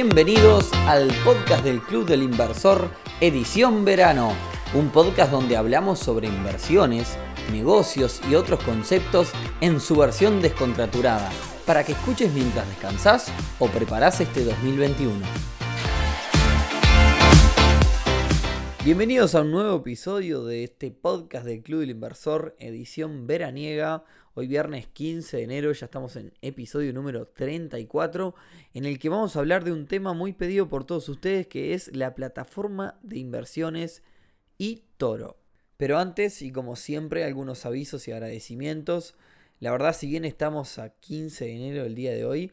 [0.00, 2.88] Bienvenidos al podcast del Club del Inversor,
[3.20, 4.32] edición verano,
[4.72, 7.18] un podcast donde hablamos sobre inversiones,
[7.50, 11.28] negocios y otros conceptos en su versión descontraturada,
[11.66, 15.18] para que escuches mientras descansás o preparás este 2021.
[18.84, 24.04] Bienvenidos a un nuevo episodio de este podcast del Club del Inversor, edición veraniega.
[24.40, 28.36] Hoy viernes 15 de enero ya estamos en episodio número 34
[28.72, 31.74] en el que vamos a hablar de un tema muy pedido por todos ustedes que
[31.74, 34.04] es la plataforma de inversiones
[34.60, 35.38] eToro.
[35.76, 39.16] Pero antes y como siempre algunos avisos y agradecimientos.
[39.58, 42.52] La verdad si bien estamos a 15 de enero del día de hoy,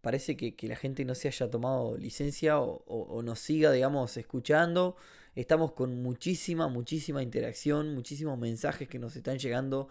[0.00, 4.94] parece que, la gente no se haya tomado licencia o, o nos siga digamos escuchando.
[5.34, 9.88] Estamos con muchísima, muchísima interacción, muchísimos mensajes que nos están llegando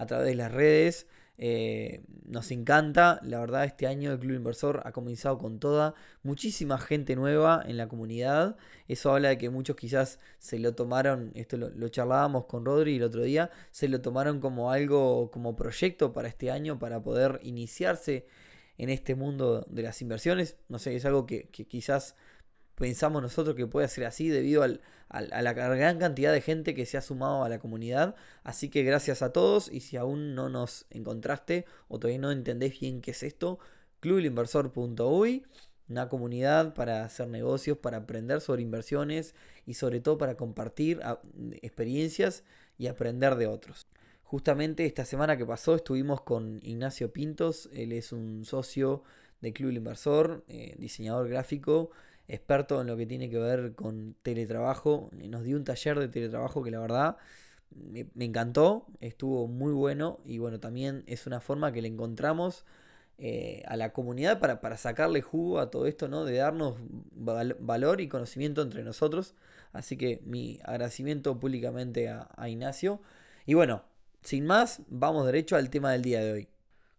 [0.00, 1.06] a través de las redes.
[1.36, 6.78] Eh, nos encanta, la verdad este año el Club Inversor ha comenzado con toda, muchísima
[6.78, 8.56] gente nueva en la comunidad,
[8.88, 13.04] eso habla de que muchos quizás se lo tomaron, esto lo, charlábamos con Rodri el
[13.04, 18.26] otro día, se lo tomaron como algo, como proyecto para este año, para poder iniciarse
[18.76, 22.16] en este mundo de las inversiones, no sé, es algo que, que quizás
[22.80, 26.86] pensamos nosotros que puede ser así debido al, a la gran cantidad de gente que
[26.86, 28.14] se ha sumado a la comunidad.
[28.42, 32.80] Así que gracias a todos y si aún no nos encontraste o todavía no entendés
[32.80, 33.58] bien qué es esto,
[34.00, 35.44] clubelinversor.uy,
[35.90, 39.34] una comunidad para hacer negocios, para aprender sobre inversiones
[39.66, 41.20] y sobre todo para compartir ah,
[41.60, 42.44] experiencias
[42.78, 43.86] y aprender de otros.
[44.22, 49.02] Justamente esta semana que pasó estuvimos con Ignacio Pintos, él es un socio
[49.42, 51.90] de Club Inversor, eh, diseñador gráfico
[52.34, 55.10] experto en lo que tiene que ver con teletrabajo.
[55.12, 57.16] Nos dio un taller de teletrabajo que la verdad
[57.70, 62.64] me, encantó, estuvo muy bueno y bueno, también es una forma que le encontramos
[63.18, 66.24] eh, a la comunidad para, para, sacarle jugo a todo esto, ¿no?
[66.24, 66.76] De darnos
[67.12, 69.34] valor y conocimiento entre nosotros.
[69.72, 73.00] Así que mi agradecimiento públicamente a, a Ignacio.
[73.46, 73.84] Y bueno,
[74.22, 76.48] sin más, vamos derecho al tema del día de hoy.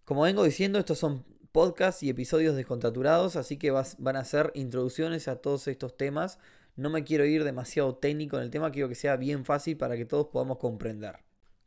[0.06, 5.28] Como vengo diciendo, estos son podcasts y episodios descontraturados, así que van a ser introducciones
[5.28, 6.40] a todos estos temas.
[6.76, 9.98] No me quiero ir demasiado técnico en el tema, quiero que sea bien fácil para
[9.98, 11.20] que todos podamos comprender.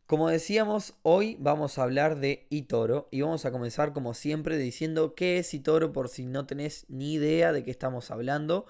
[0.07, 5.15] Como decíamos, hoy vamos a hablar de eToro y vamos a comenzar como siempre diciendo
[5.15, 8.67] qué es eToro por si no tenés ni idea de qué estamos hablando.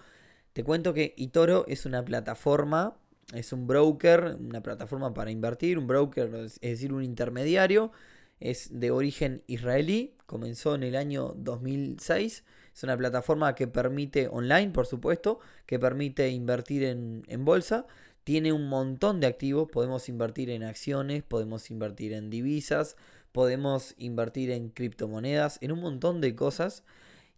[0.52, 2.96] Te cuento que eToro es una plataforma,
[3.32, 7.90] es un broker, una plataforma para invertir, un broker es decir, un intermediario
[8.38, 12.42] es de origen israelí, comenzó en el año 2006.
[12.74, 17.86] Es una plataforma que permite, online por supuesto, que permite invertir en, bolsa.
[18.24, 22.96] Tiene un montón de activos, podemos invertir en acciones, podemos invertir en divisas,
[23.30, 26.82] podemos invertir en criptomonedas, en un montón de cosas.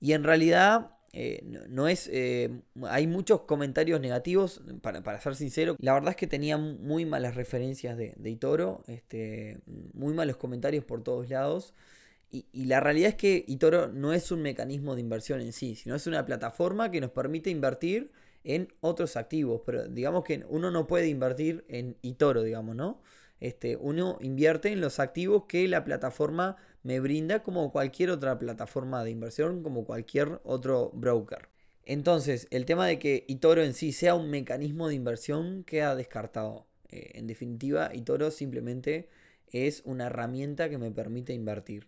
[0.01, 2.09] Y en realidad eh, no, es.
[2.11, 2.49] Eh,
[2.85, 5.77] hay muchos comentarios negativos, para, ser sincero.
[5.81, 8.85] La verdad es que tenía muy malas referencias de, de Itoro.
[8.87, 9.59] Este,
[9.93, 11.75] muy malos comentarios por todos lados.
[12.31, 15.95] Y, la realidad es que Itoro no es un mecanismo de inversión en sí, sino
[15.95, 18.11] es una plataforma que nos permite invertir
[18.45, 19.63] en otros activos.
[19.65, 23.01] Pero digamos que uno no puede invertir en Itoro, digamos, ¿no?
[23.41, 29.05] Este, uno invierte en los activos que la plataforma me brinda como cualquier otra plataforma
[29.05, 31.49] de inversión, como cualquier otro broker.
[31.85, 36.67] Entonces, el tema de que Itoro en sí sea un mecanismo de inversión queda descartado.
[36.89, 39.09] Eh, en definitiva, Itoro simplemente
[39.53, 41.87] es una herramienta que me permite invertir.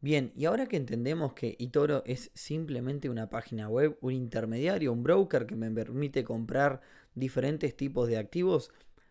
[0.00, 5.02] Bien, y ahora que entendemos que Itoro es simplemente una página web, un intermediario, un
[5.02, 6.80] broker que me permite comprar
[7.14, 8.70] diferentes tipos de activos,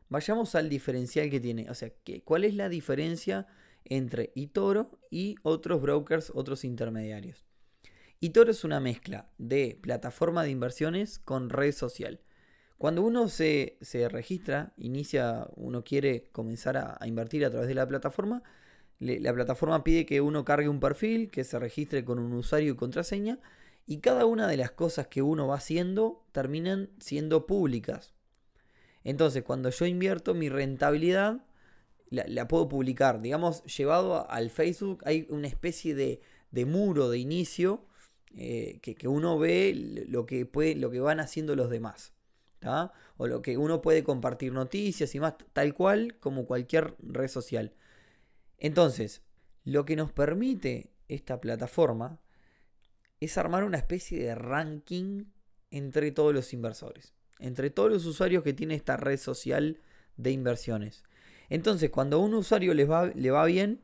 [0.09, 1.69] vayamos al diferencial que tiene.
[1.69, 1.91] O sea,
[2.23, 3.47] ¿cuál es la diferencia
[3.85, 7.45] entre eToro y otros brokers, otros intermediarios.
[8.21, 12.19] eToro es una mezcla de plataforma de inversiones con red social.
[12.77, 13.77] Cuando uno se,
[14.11, 18.43] registra, inicia, uno quiere comenzar a, invertir a través de la plataforma,
[18.99, 22.75] la plataforma pide que uno cargue un perfil, que se registre con un usuario y
[22.75, 23.39] contraseña,
[23.85, 28.13] y cada una de las cosas que uno va haciendo terminan siendo públicas.
[29.03, 31.45] Entonces, cuando yo invierto, mi rentabilidad
[32.09, 33.21] la, puedo publicar.
[33.21, 36.21] Digamos, llevado al Facebook hay una especie de,
[36.65, 37.85] muro de inicio
[38.35, 42.13] eh, que, uno ve lo que, puede, lo que van haciendo los demás.
[43.17, 47.73] O lo que uno puede compartir noticias y más, tal cual como cualquier red social.
[48.57, 49.21] Entonces,
[49.63, 52.19] lo que nos permite esta plataforma
[53.19, 55.25] es armar una especie de ranking
[55.71, 59.79] entre todos los inversores, entre todos los usuarios que tiene esta red social
[60.17, 61.03] de inversiones.
[61.49, 63.81] Entonces, cuando a un usuario le va, le va bien,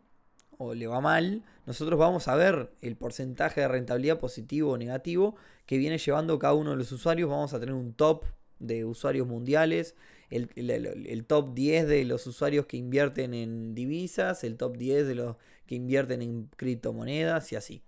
[0.63, 5.35] o le va mal, nosotros vamos a ver el porcentaje de rentabilidad positivo o negativo
[5.65, 7.29] que viene llevando cada uno de los usuarios.
[7.29, 8.25] Vamos a tener un top
[8.59, 9.95] de usuarios mundiales,
[10.31, 15.35] el, top 10 de los usuarios que invierten en divisas, el top 10 de los
[15.65, 17.83] que invierten en criptomonedas y así.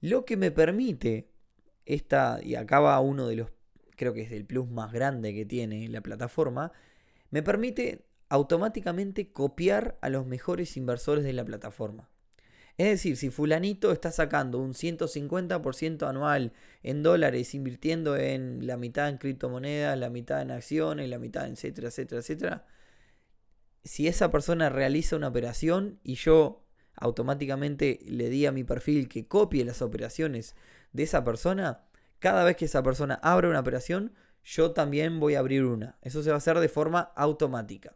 [0.00, 1.28] Lo que me permite
[1.84, 3.50] esta, y acá va uno de los,
[3.96, 6.72] creo que es el plus más grande que tiene la plataforma,
[7.30, 12.08] me permite automáticamente copiar a los mejores inversores de la plataforma.
[12.80, 19.10] Es decir, si fulanito está sacando un 150% anual en dólares, invirtiendo en la mitad
[19.10, 22.66] en criptomonedas, la mitad en acciones, la mitad, etcétera, etcétera, etcétera,
[23.84, 29.28] si esa persona realiza una operación y yo automáticamente le di a mi perfil que
[29.28, 30.56] copie las operaciones
[30.94, 31.84] de esa persona,
[32.18, 35.98] cada vez que esa persona abra una operación, yo también voy a abrir una.
[36.00, 37.94] Eso se va a hacer de forma automática.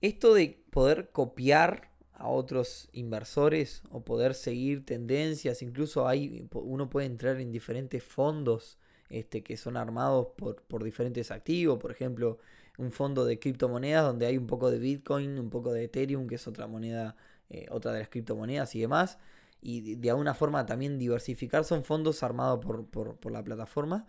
[0.00, 7.06] Esto de poder copiar a otros inversores o poder seguir tendencias, incluso hay, uno puede
[7.06, 8.78] entrar en diferentes fondos
[9.08, 12.38] este, que son armados por, por diferentes activos, por ejemplo,
[12.78, 16.36] un fondo de criptomonedas donde hay un poco de Bitcoin, un poco de Ethereum, que
[16.36, 17.16] es otra moneda,
[17.50, 19.18] eh, otra de las criptomonedas y demás,
[19.60, 24.06] y de, alguna forma también diversificar, son fondos armados por, por, por la plataforma.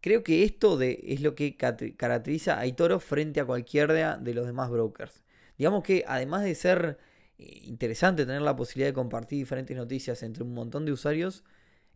[0.00, 4.46] Creo que esto de, es lo que caracteriza a Itoro frente a cualquiera de los
[4.46, 5.22] demás brokers.
[5.56, 6.98] Digamos que además de ser
[7.38, 11.44] interesante tener la posibilidad de compartir diferentes noticias entre un montón de usuarios,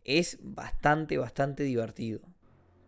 [0.03, 2.21] es bastante, bastante divertido.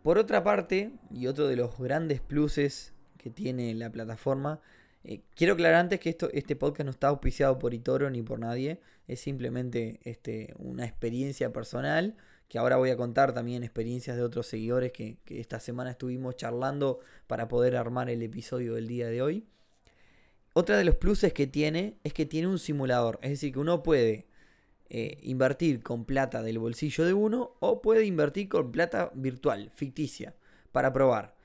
[0.03, 4.59] Por otra parte, y otro de los grandes pluses que tiene la plataforma,
[5.03, 8.39] eh, quiero aclarar antes que esto, este podcast no está auspiciado por Itoro ni por
[8.39, 12.15] nadie, es simplemente este, una experiencia personal
[12.51, 16.99] que ahora voy a contar también experiencias de otros seguidores que, esta semana estuvimos charlando
[17.25, 19.47] para poder armar el episodio del día de hoy.
[20.53, 23.83] Otra de los pluses que tiene es que tiene un simulador, es decir, que uno
[23.83, 24.27] puede
[24.89, 30.35] eh, invertir con plata del bolsillo de uno o puede invertir con plata virtual, ficticia,
[30.73, 31.35] para probar.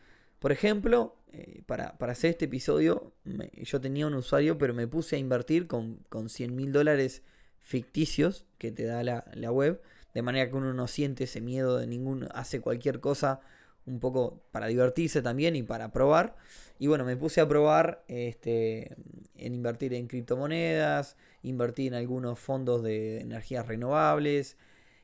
[0.40, 3.12] Por ejemplo, eh, para, hacer este episodio,
[3.54, 7.22] yo tenía un usuario, pero me puse a invertir con, con 100 mil dólares
[7.60, 9.80] ficticios que te da la, la web
[10.16, 13.40] de manera que uno no siente ese miedo de ningún, hace cualquier cosa
[13.86, 16.36] un poco para divertirse también y para probar.
[16.78, 18.96] Y bueno, me puse a probar este,
[19.36, 24.56] en invertir en criptomonedas, invertir en algunos fondos de energías renovables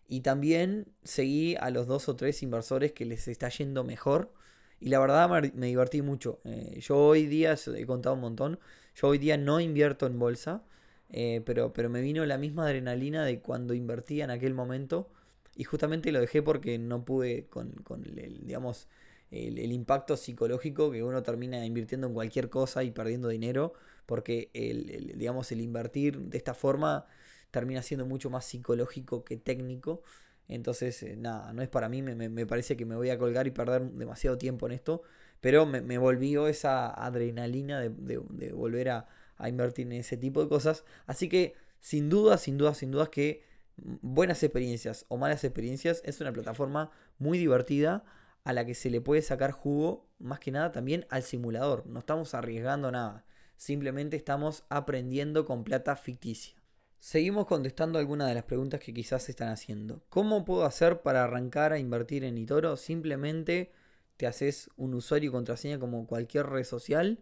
[0.08, 4.32] y también seguí a los dos o tres inversores que les está yendo mejor.
[4.80, 6.40] Y la verdad me, divertí mucho.
[6.44, 8.58] Eh, yo hoy día, he contado un montón,
[8.96, 10.64] yo hoy día no invierto en bolsa.
[11.12, 15.08] Eh, pero, pero me vino la misma adrenalina de cuando invertía en aquel momento.
[15.54, 17.74] Y justamente lo dejé porque no pude con,
[18.16, 18.88] el, digamos,
[19.30, 23.74] el, impacto psicológico que uno termina invirtiendo en cualquier cosa y perdiendo dinero.
[24.06, 27.06] Porque el, digamos, el invertir de esta forma
[27.50, 30.02] termina siendo mucho más psicológico que técnico.
[30.48, 32.02] Entonces, eh, nada, no es para mí.
[32.02, 35.02] Me, parece que me voy a colgar y perder demasiado tiempo en esto.
[35.40, 38.18] Pero me, volvió esa adrenalina de
[38.52, 39.08] volver a,
[39.42, 40.84] a invertir en ese tipo de cosas.
[41.06, 43.42] Así que sin duda, sin duda, sin dudas que
[43.76, 48.04] buenas experiencias o malas experiencias es una plataforma muy divertida
[48.44, 51.86] a la que se le puede sacar jugo más que nada también al simulador.
[51.86, 53.24] No estamos arriesgando nada.
[53.56, 56.54] Simplemente estamos aprendiendo con plata ficticia.
[56.98, 60.02] Seguimos contestando algunas de las preguntas que quizás se están haciendo.
[60.08, 62.76] ¿Cómo puedo hacer para arrancar a invertir en Itoro?
[62.76, 63.72] Simplemente
[64.16, 67.20] te haces un usuario y contraseña como cualquier red social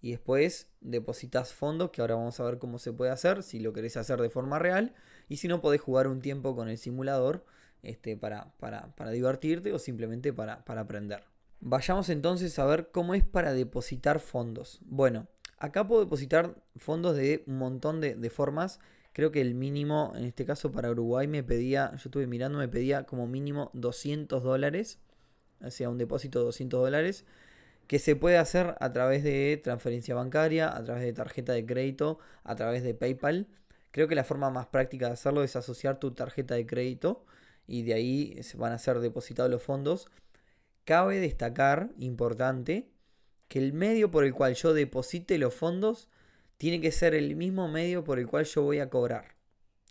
[0.00, 3.72] y después depositas fondos, que ahora vamos a ver cómo se puede hacer, si lo
[3.72, 4.94] querés hacer de forma real,
[5.30, 7.46] y si no podés jugar un tiempo con el simulador
[7.84, 11.22] este, para, para, divertirte o simplemente para, aprender.
[11.60, 14.80] Vayamos entonces a ver cómo es para depositar fondos.
[14.82, 18.80] Bueno, acá puedo depositar fondos de un montón de, de formas.
[19.12, 22.68] Creo que el mínimo, en este caso para Uruguay, me pedía, yo estuve mirando, me
[22.68, 24.98] pedía como mínimo 200 dólares.
[25.64, 27.24] O sea, un depósito de 200 dólares
[27.86, 32.18] que se puede hacer a través de transferencia bancaria, a través de tarjeta de crédito,
[32.42, 33.46] a través de PayPal.
[33.90, 37.24] Creo que la forma más práctica de hacerlo es asociar tu tarjeta de crédito
[37.66, 40.08] y de ahí se van a ser depositados los fondos.
[40.84, 42.90] Cabe destacar, importante,
[43.48, 46.08] que el medio por el cual yo deposite los fondos
[46.56, 49.34] tiene que ser el mismo medio por el cual yo voy a cobrar.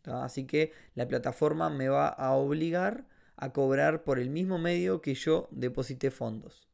[0.06, 5.14] Así que la plataforma me va a obligar a cobrar por el mismo medio que
[5.14, 6.69] yo deposité fondos.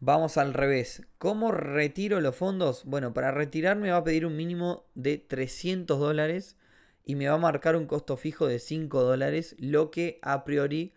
[0.00, 1.06] Vamos al revés.
[1.16, 2.84] ¿Cómo retiro los fondos?
[2.84, 6.56] Bueno, para retirar me va a pedir un mínimo de 300 dólares
[7.02, 10.92] y me va a marcar un costo fijo de 5 dólares, lo que a priori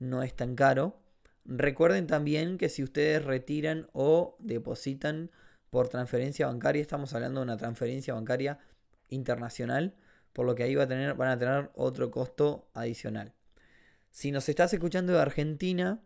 [0.00, 0.98] no es tan caro.
[1.44, 5.30] Recuerden también que si ustedes retiran o depositan
[5.70, 8.58] por transferencia bancaria, estamos hablando de una transferencia bancaria
[9.10, 9.94] internacional,
[10.32, 13.32] por lo que ahí va a tener, van a tener otro costo adicional.
[14.10, 16.00] Si nos estás escuchando de Argentina,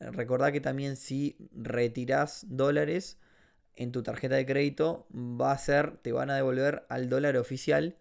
[0.00, 3.18] recordá que también si retirás dólares
[3.76, 7.96] en tu tarjeta de crédito, va a ser, te van a devolver al dólar oficial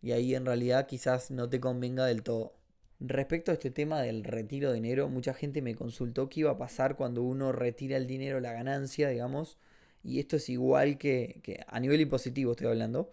[0.00, 2.54] y ahí en realidad quizás no te convenga del todo.
[3.00, 6.58] Respecto a este tema del retiro de dinero, mucha gente me consultó qué iba a
[6.58, 9.58] pasar cuando uno retira el dinero, la ganancia, digamos,
[10.02, 13.10] y esto es igual que, a nivel impositivo estoy hablando,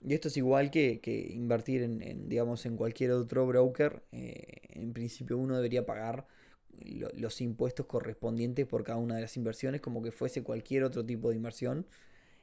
[0.00, 1.00] y esto es igual que,
[1.34, 4.04] invertir en, digamos, en cualquier otro broker.
[4.12, 6.26] Eh, en principio uno debería pagar
[7.14, 11.30] los impuestos correspondientes por cada una de las inversiones como que fuese cualquier otro tipo
[11.30, 11.86] de inversión.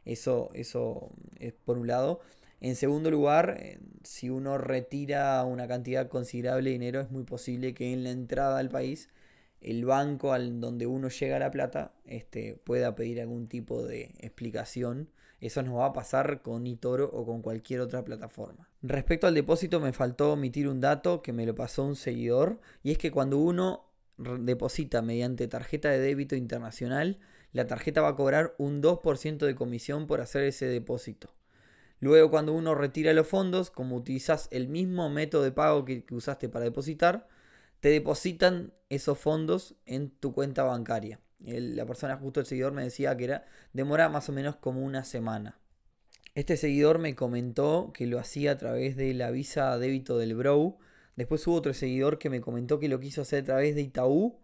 [0.06, 2.22] Eso, eso es por un lado.
[2.62, 7.74] En segundo lugar, eh, si uno retira una cantidad considerable de dinero, es muy posible
[7.74, 9.10] que en la entrada al país
[9.62, 15.10] el banco al donde uno llega la plata este, pueda pedir algún tipo de explicación.
[15.42, 18.70] Eso nos va a pasar con eToro o con cualquier otra plataforma.
[18.82, 22.92] Respecto al depósito me faltó omitir un dato que me lo pasó un seguidor y
[22.92, 23.86] es que cuando uno
[24.18, 27.20] deposita mediante tarjeta de débito internacional,
[27.52, 31.34] la tarjeta va a cobrar un 2% de comisión por hacer ese depósito.
[32.00, 36.50] Luego cuando uno retira los fondos, como utilizas el mismo método de pago que, usaste
[36.50, 37.28] para depositar,
[37.80, 41.20] te depositan esos fondos en tu cuenta bancaria.
[41.40, 45.04] la persona, justo el seguidor, me decía que era demora más o menos como una
[45.04, 45.58] semana.
[46.34, 50.78] Este seguidor me comentó que lo hacía a través de la visa débito del Bro.
[51.16, 54.38] Después hubo otro seguidor que me comentó que lo quiso hacer a través de Itaú.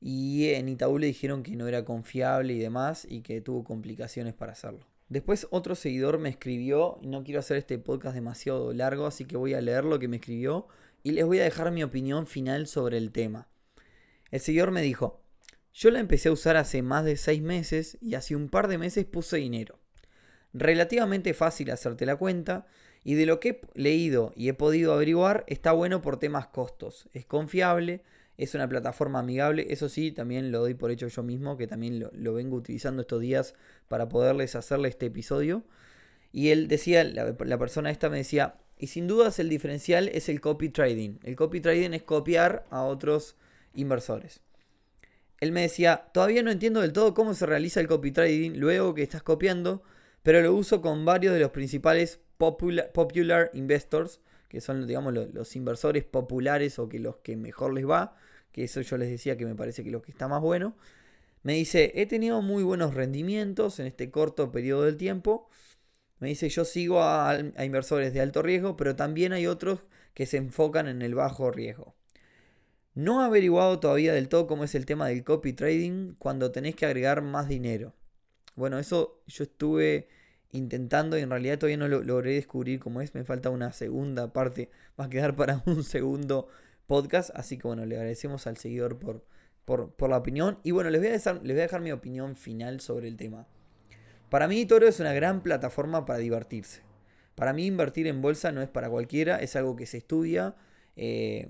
[0.00, 4.34] Y en Itaú le dijeron que no era confiable y demás y que tuvo complicaciones
[4.34, 4.86] para hacerlo.
[5.10, 9.54] Después otro seguidor me escribió, no quiero hacer este podcast demasiado largo, así que voy
[9.54, 10.68] a leer lo que me escribió
[11.02, 13.48] y les voy a dejar mi opinión final sobre el tema.
[14.30, 15.20] El seguidor me dijo,
[15.74, 18.78] yo la empecé a usar hace más de 6 meses y hace un par de
[18.78, 19.80] meses puse dinero.
[20.52, 22.66] Relativamente fácil hacerte la cuenta
[23.04, 27.08] y de lo que he leído y he podido averiguar está bueno por temas costos.
[27.12, 28.02] Es confiable,
[28.36, 32.00] es una plataforma amigable, eso sí, también lo doy por hecho yo mismo, que también
[32.12, 33.54] lo, vengo utilizando estos días
[33.88, 35.64] para poderles hacerle este episodio.
[36.32, 40.28] Y él decía, la, la persona esta me decía, y sin dudas el diferencial es
[40.28, 41.18] el copy trading.
[41.22, 43.36] El copy trading es copiar a otros
[43.74, 44.40] inversores.
[45.40, 48.94] Él me decía, todavía no entiendo del todo cómo se realiza el copy trading luego
[48.94, 49.82] que estás copiando,
[50.22, 56.02] pero lo uso con varios de los principales popular, investors, que son digamos los, inversores
[56.02, 58.16] populares o que los que mejor les va,
[58.50, 60.76] que eso yo les decía que me parece que lo que está más bueno.
[61.44, 65.48] Me dice, he tenido muy buenos rendimientos en este corto periodo del tiempo
[66.20, 69.80] me dice, yo sigo a, inversores de alto riesgo, pero también hay otros
[70.14, 71.94] que se enfocan en el bajo riesgo.
[72.94, 76.76] No he averiguado todavía del todo cómo es el tema del copy trading cuando tenés
[76.76, 77.94] que agregar más dinero.
[78.54, 80.08] Bueno, eso yo estuve
[80.52, 83.14] intentando y en realidad todavía no lo logré descubrir cómo es.
[83.14, 84.70] Me falta una segunda parte.
[84.98, 86.48] Va a quedar para un segundo
[86.86, 87.30] podcast.
[87.34, 89.24] Así que bueno, le agradecemos al seguidor por,
[89.64, 90.58] por, por la opinión.
[90.62, 93.16] Y bueno, les voy, a dejar, les voy a dejar mi opinión final sobre el
[93.16, 93.46] tema.
[94.28, 96.82] Para mí Toro es una gran plataforma para divertirse.
[97.34, 100.54] Para mí invertir en bolsa no es para cualquiera, es algo que se estudia.
[100.96, 101.48] Eh,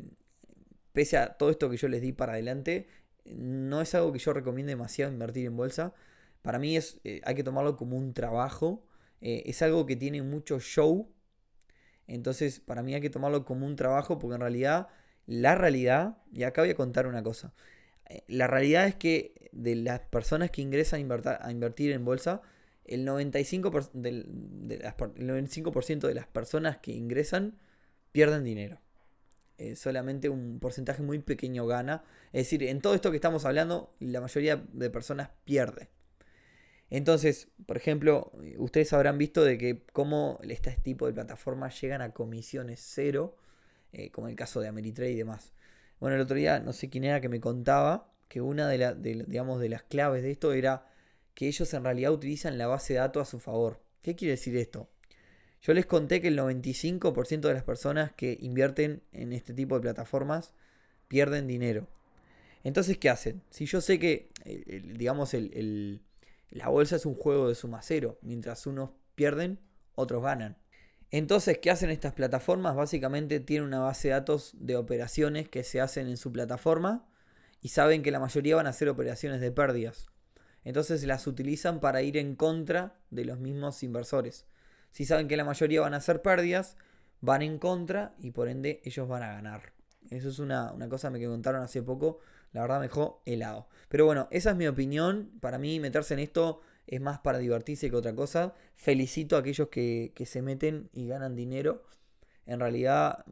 [0.92, 2.86] pese a todo esto que yo les di para adelante,
[3.24, 5.94] no es algo que yo recomiende demasiado invertir en bolsa.
[6.42, 8.82] Para mí es, eh, hay que tomarlo como un trabajo.
[9.20, 11.12] Eh, es algo que tiene mucho show.
[12.06, 14.88] Entonces, para mí hay que tomarlo como un trabajo porque en realidad,
[15.26, 17.54] la realidad, y acá voy a contar una cosa.
[18.26, 22.42] La realidad es que de las personas que ingresan a invertir en bolsa,
[22.84, 24.96] el 95%, de, las,
[26.00, 27.58] de las personas que ingresan
[28.12, 28.80] pierden dinero.
[29.58, 32.02] Eh, solamente un porcentaje muy pequeño gana.
[32.32, 35.88] Es decir, en todo esto que estamos hablando, la mayoría de personas pierde.
[36.90, 42.12] Entonces, por ejemplo, ustedes habrán visto de que cómo este tipo de plataformas llegan a
[42.12, 43.36] comisiones cero,
[43.92, 45.52] eh, como el caso de Ameritrade y demás.
[46.00, 49.68] Bueno, el otro día no sé quién era que me contaba que una de, de
[49.68, 50.86] las claves de esto era
[51.34, 53.80] que ellos en realidad utilizan la base de datos a su favor.
[54.02, 54.88] ¿Qué quiere decir esto?
[55.62, 59.82] Yo les conté que el 95% de las personas que invierten en este tipo de
[59.82, 60.54] plataformas
[61.08, 61.86] pierden dinero.
[62.64, 63.42] Entonces, ¿qué hacen?
[63.50, 64.30] Si yo sé que,
[64.94, 65.34] digamos,
[66.50, 69.60] la bolsa es un juego de suma cero, mientras unos pierden,
[69.94, 70.58] otros ganan.
[71.10, 72.76] Entonces, ¿qué hacen estas plataformas?
[72.76, 77.08] Básicamente tienen una base de datos de operaciones que se hacen en su plataforma
[77.60, 80.06] y saben que la mayoría van a ser operaciones de pérdidas.
[80.64, 84.46] Entonces las utilizan para ir en contra de los mismos inversores.
[84.90, 86.76] Si saben que la mayoría van a hacer pérdidas,
[87.20, 89.72] van en contra y por ende ellos van a ganar.
[90.10, 92.20] Eso es una, cosa que me contaron hace poco.
[92.52, 93.68] La verdad me dejó helado.
[93.88, 95.30] Pero bueno, esa es mi opinión.
[95.40, 98.54] Para mí meterse en esto es más para divertirse que otra cosa.
[98.74, 101.84] Felicito a aquellos que, que se meten y ganan dinero.
[102.46, 103.24] en realidad,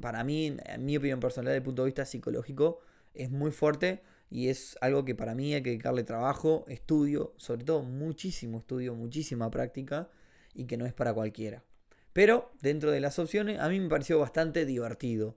[0.00, 2.80] para mí, en mi opinión personal, desde el punto de vista psicológico,
[3.14, 7.64] es muy fuerte y es algo que para mí hay que dedicarle trabajo, estudio, sobre
[7.64, 10.10] todo muchísimo estudio, muchísima práctica
[10.54, 11.62] y que no es para cualquiera.
[12.12, 15.36] Pero dentro de las opciones a mí me pareció bastante divertido.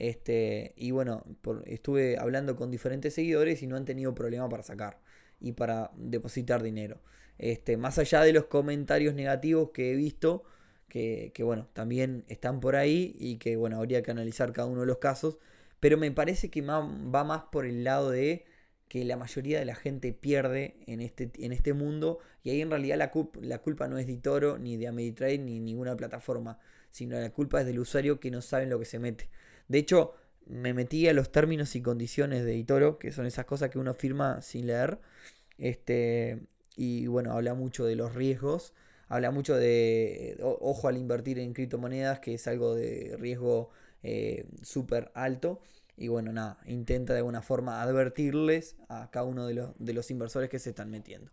[0.00, 1.22] Este, y bueno,
[1.66, 4.98] estuve hablando con diferentes seguidores y no han tenido problema para sacar
[5.40, 7.02] y para depositar dinero.
[7.36, 10.42] Este, más allá de los comentarios negativos que he visto,
[10.88, 14.80] que, que, bueno, también están por ahí y que bueno, habría que analizar cada uno
[14.80, 15.36] de los casos.
[15.80, 18.46] Pero me parece que va más por el lado de
[18.88, 22.70] que la mayoría de la gente pierde en este, en este mundo y ahí en
[22.70, 26.58] realidad la, la culpa no es de Toro, ni de Ameritrade, ni ninguna plataforma,
[26.90, 29.28] sino la culpa es del usuario que no sabe lo que se mete.
[29.70, 30.14] De hecho,
[30.46, 33.94] me metí a los términos y condiciones de Itoro, que son esas cosas que uno
[33.94, 34.98] firma sin leer.
[35.58, 36.40] Este,
[36.76, 38.74] y bueno, habla mucho de los riesgos,
[39.06, 43.70] habla mucho de ojo al invertir en criptomonedas, que es algo de riesgo
[44.02, 45.62] eh, súper alto.
[45.96, 50.10] Y bueno, nada, intenta de alguna forma advertirles a cada uno de los, de los
[50.10, 51.30] inversores que se están metiendo.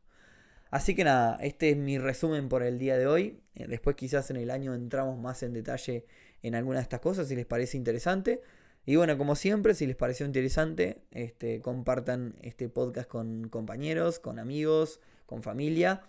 [0.70, 3.39] Así que nada, este es mi resumen por el día de hoy.
[3.56, 6.06] Eh, después quizás en el año entramos más en detalle
[6.44, 8.41] en alguna de estas cosas si les parece interesante.
[8.86, 14.39] Y bueno, como siempre, si les pareció interesante, este, compartan este podcast con compañeros, con
[14.39, 16.03] amigos, con familia,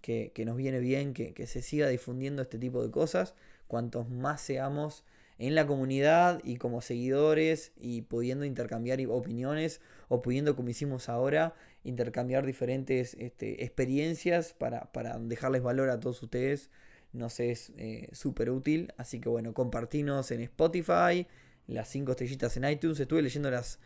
[0.00, 3.34] que, nos viene bien que, que, se siga difundiendo este tipo de cosas.
[3.66, 5.04] Cuantos más seamos
[5.38, 11.54] en la comunidad y como seguidores y pudiendo intercambiar opiniones o pudiendo, como hicimos ahora,
[11.82, 16.70] intercambiar diferentes este, experiencias para, para dejarles valor a todos ustedes
[17.12, 18.92] nos es eh, súper útil.
[18.96, 21.26] Así que bueno, compartinos en Spotify,
[21.66, 23.00] las 5 estrellitas en iTunes.
[23.00, 23.78] Estuve leyendo las,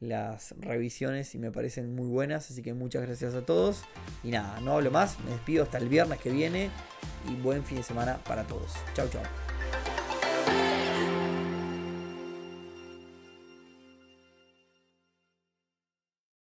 [0.00, 2.50] las revisiones y me parecen muy buenas.
[2.50, 3.82] Así que muchas gracias a todos.
[4.22, 5.18] Y nada, no hablo más.
[5.20, 6.70] Me despido hasta el viernes que viene.
[7.28, 8.72] Y buen fin de semana para todos.
[8.94, 9.22] Chau, chau.